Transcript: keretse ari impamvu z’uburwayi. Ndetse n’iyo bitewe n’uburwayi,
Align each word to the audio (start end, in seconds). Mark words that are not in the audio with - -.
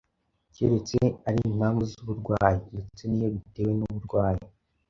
keretse 0.55 0.97
ari 1.27 1.39
impamvu 1.51 1.83
z’uburwayi. 1.91 2.59
Ndetse 2.73 3.03
n’iyo 3.07 3.27
bitewe 3.35 3.71
n’uburwayi, 3.75 4.43